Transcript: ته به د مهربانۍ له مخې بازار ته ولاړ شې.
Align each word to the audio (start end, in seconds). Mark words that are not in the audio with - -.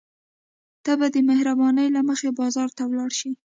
ته 0.83 0.91
به 0.99 1.07
د 1.15 1.17
مهربانۍ 1.29 1.87
له 1.95 2.01
مخې 2.09 2.29
بازار 2.39 2.69
ته 2.77 2.83
ولاړ 2.89 3.11
شې. 3.19 3.31